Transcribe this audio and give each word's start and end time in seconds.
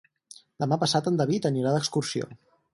Demà 0.63 0.79
passat 0.85 1.11
en 1.13 1.21
David 1.21 1.47
anirà 1.53 1.77
d'excursió. 1.77 2.35